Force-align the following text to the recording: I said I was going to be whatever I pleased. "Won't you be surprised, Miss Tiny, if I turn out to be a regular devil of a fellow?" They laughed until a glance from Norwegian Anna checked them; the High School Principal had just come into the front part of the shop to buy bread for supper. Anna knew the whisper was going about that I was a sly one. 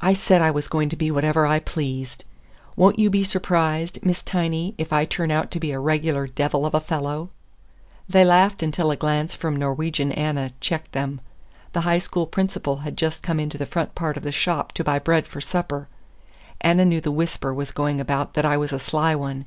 I 0.00 0.14
said 0.14 0.40
I 0.40 0.50
was 0.50 0.66
going 0.66 0.88
to 0.88 0.96
be 0.96 1.10
whatever 1.10 1.44
I 1.46 1.58
pleased. 1.58 2.24
"Won't 2.74 2.98
you 2.98 3.10
be 3.10 3.22
surprised, 3.22 3.98
Miss 4.02 4.22
Tiny, 4.22 4.74
if 4.78 4.94
I 4.94 5.04
turn 5.04 5.30
out 5.30 5.50
to 5.50 5.60
be 5.60 5.72
a 5.72 5.78
regular 5.78 6.26
devil 6.26 6.64
of 6.64 6.72
a 6.72 6.80
fellow?" 6.80 7.28
They 8.08 8.24
laughed 8.24 8.62
until 8.62 8.90
a 8.90 8.96
glance 8.96 9.34
from 9.34 9.56
Norwegian 9.56 10.10
Anna 10.10 10.52
checked 10.60 10.92
them; 10.92 11.20
the 11.74 11.82
High 11.82 11.98
School 11.98 12.26
Principal 12.26 12.78
had 12.78 12.96
just 12.96 13.22
come 13.22 13.38
into 13.38 13.58
the 13.58 13.66
front 13.66 13.94
part 13.94 14.16
of 14.16 14.22
the 14.22 14.32
shop 14.32 14.72
to 14.72 14.84
buy 14.84 14.98
bread 14.98 15.26
for 15.26 15.42
supper. 15.42 15.86
Anna 16.62 16.86
knew 16.86 17.02
the 17.02 17.10
whisper 17.12 17.52
was 17.52 17.72
going 17.72 18.00
about 18.00 18.32
that 18.32 18.46
I 18.46 18.56
was 18.56 18.72
a 18.72 18.78
sly 18.78 19.14
one. 19.14 19.44